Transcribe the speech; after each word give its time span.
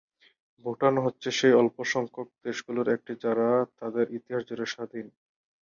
ভুটান 0.65 0.95
হচ্ছে 1.05 1.29
সেই 1.39 1.53
অল্পসংখ্যক 1.61 2.27
দেশগুলোর 2.45 2.87
একটি 2.95 3.13
যারা 3.23 3.47
তাদের 3.79 4.05
ইতিহাস 4.17 4.41
জুড়ে 4.49 4.65
স্বাধীন। 4.73 5.05